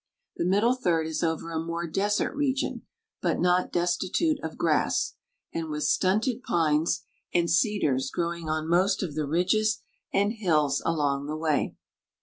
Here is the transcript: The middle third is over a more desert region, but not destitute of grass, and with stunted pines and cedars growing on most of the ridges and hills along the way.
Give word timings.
The 0.35 0.45
middle 0.45 0.73
third 0.73 1.05
is 1.05 1.21
over 1.21 1.51
a 1.51 1.59
more 1.59 1.85
desert 1.85 2.33
region, 2.35 2.87
but 3.21 3.39
not 3.39 3.71
destitute 3.71 4.39
of 4.41 4.57
grass, 4.57 5.13
and 5.53 5.69
with 5.69 5.83
stunted 5.83 6.41
pines 6.41 7.01
and 7.35 7.47
cedars 7.47 8.09
growing 8.09 8.49
on 8.49 8.67
most 8.67 9.03
of 9.03 9.13
the 9.13 9.27
ridges 9.27 9.83
and 10.11 10.33
hills 10.33 10.81
along 10.87 11.27
the 11.27 11.37
way. 11.37 11.75